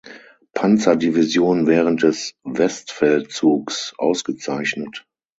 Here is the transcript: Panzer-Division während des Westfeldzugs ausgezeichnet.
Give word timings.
Panzer-Division 0.55 1.67
während 1.67 2.01
des 2.01 2.33
Westfeldzugs 2.43 3.93
ausgezeichnet. 3.99 5.05